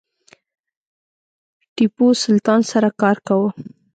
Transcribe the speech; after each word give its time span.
ټیپو 1.75 2.05
سلطان 2.23 2.59
سره 2.71 2.89
کار 3.01 3.17
کاوه. 3.27 3.49